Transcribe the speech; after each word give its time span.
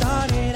started. 0.00 0.49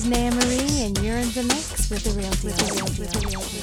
is 0.00 0.08
Naya 0.08 0.30
Marie, 0.30 0.84
and 0.84 0.96
you're 0.98 1.18
in 1.18 1.30
the 1.32 1.42
mix 1.42 1.90
with 1.90 2.04
the 2.04 2.10
real 2.10 2.30
deal. 2.30 2.44
With 2.44 2.56
the 2.58 2.64
real 2.74 2.86
deal. 2.86 3.04
With 3.04 3.12
the 3.12 3.26
real 3.26 3.40
deal. 3.40 3.59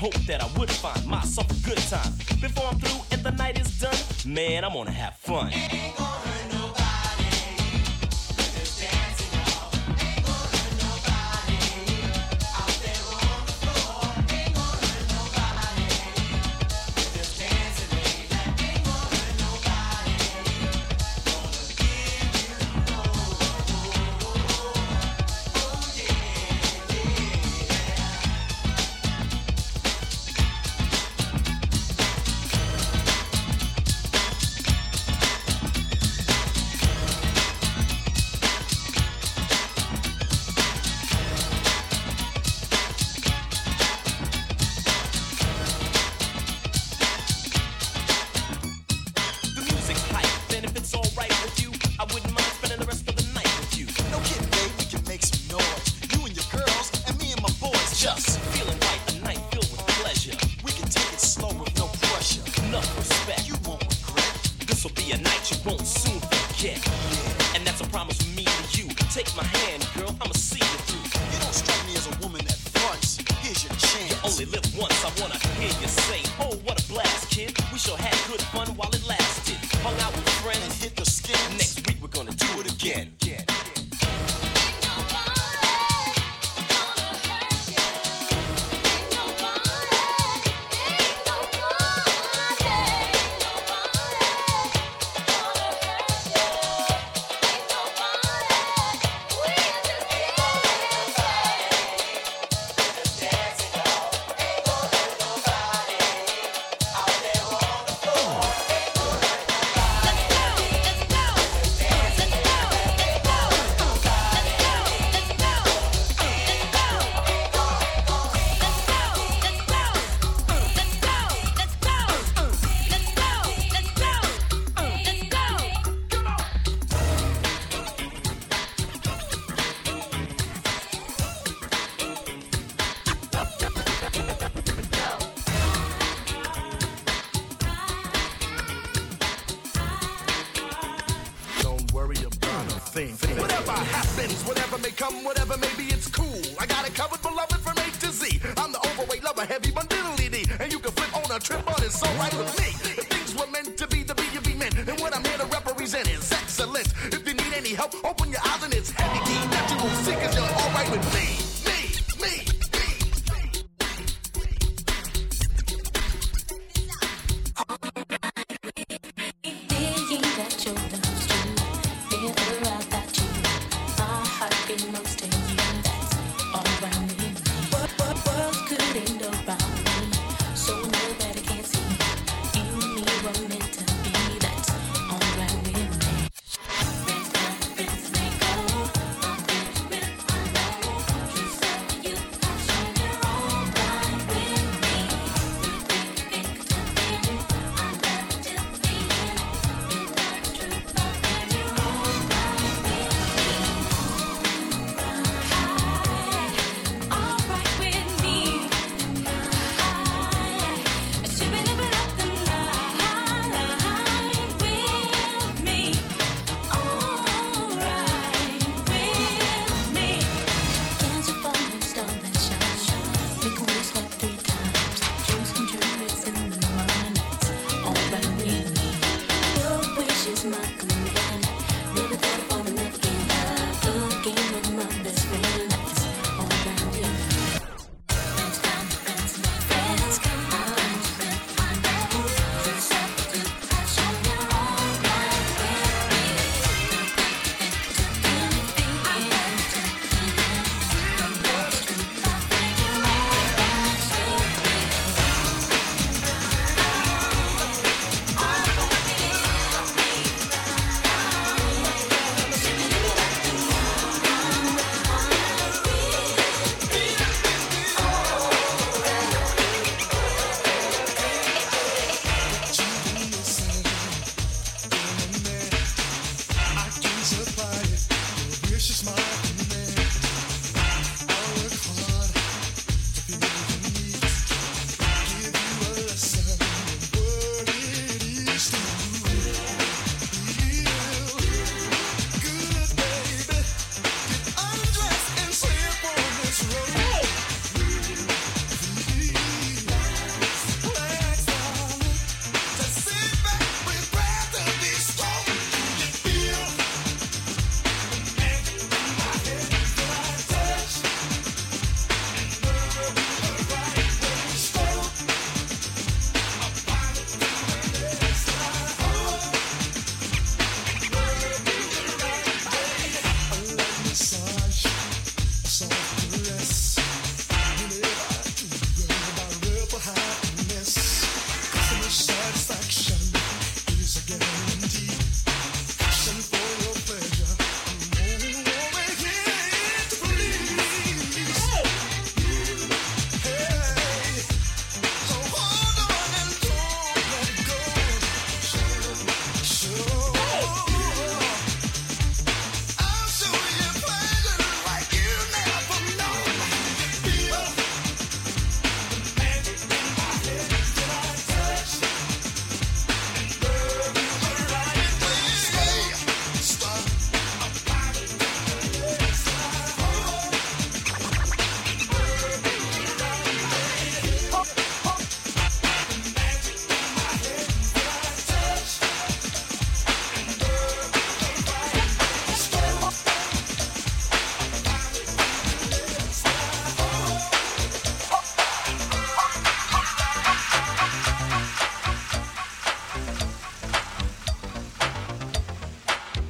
hope 0.00 0.14
that 0.26 0.42
I 0.42 0.48
would 0.58 0.70
find 0.70 1.06
myself 1.06 1.50
a 1.50 1.68
good 1.68 1.76
time. 1.76 2.12
Before 2.40 2.64
I'm 2.68 2.78
through 2.80 3.02
and 3.12 3.22
the 3.22 3.32
night 3.32 3.60
is 3.60 3.78
done, 3.78 3.94
man, 4.24 4.64
I'm 4.64 4.72
gonna 4.72 4.90
have 4.90 5.19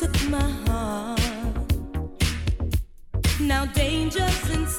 took 0.00 0.30
my 0.30 0.50
heart. 0.66 1.20
Now 3.40 3.66
danger's 3.66 4.50
inside. 4.50 4.77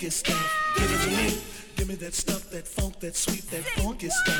funky 0.00 0.10
stuff. 0.10 0.74
Give 0.78 0.90
it 0.90 1.00
to 1.02 1.10
me. 1.10 1.40
Give 1.76 1.88
me 1.88 1.94
that 1.96 2.14
stuff, 2.14 2.48
that 2.50 2.66
funk, 2.66 3.00
that 3.00 3.14
sweet, 3.14 3.42
that 3.50 3.64
funky 3.82 4.08
stuff. 4.08 4.39